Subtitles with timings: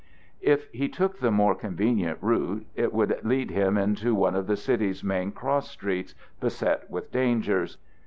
[0.41, 4.57] If he took the more convenient route, it would lead him into one of the
[4.57, 7.77] city's main cross streets, beset with dangers.